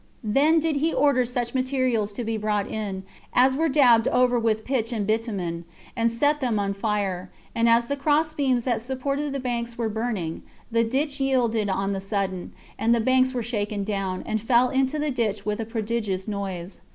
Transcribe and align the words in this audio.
Then 0.23 0.59
did 0.59 0.77
he 0.77 0.91
order 0.91 1.25
such 1.25 1.53
materials 1.53 2.11
to 2.13 2.23
be 2.23 2.35
brought 2.35 2.67
in 2.67 3.03
as 3.33 3.55
were 3.55 3.69
daubed 3.69 4.07
over 4.07 4.39
with 4.39 4.65
pitch 4.65 4.91
and 4.91 5.05
bitumen, 5.05 5.63
and 5.95 6.11
set 6.11 6.39
them 6.39 6.57
on 6.57 6.73
fire; 6.73 7.29
and 7.53 7.69
as 7.69 7.85
the 7.85 7.95
cross 7.95 8.33
beams 8.33 8.63
that 8.63 8.81
supported 8.81 9.31
the 9.31 9.39
banks 9.39 9.77
were 9.77 9.89
burning, 9.89 10.41
the 10.71 10.83
ditch 10.83 11.19
yielded 11.21 11.69
on 11.69 11.93
the 11.93 12.01
sudden, 12.01 12.51
and 12.79 12.95
the 12.95 12.99
banks 12.99 13.35
were 13.35 13.43
shaken 13.43 13.83
down, 13.83 14.23
and 14.25 14.41
fell 14.41 14.69
into 14.71 14.97
the 14.97 15.11
ditch 15.11 15.45
with 15.45 15.59
a 15.61 15.65
prodigious 15.65 16.27
noise. 16.27 16.81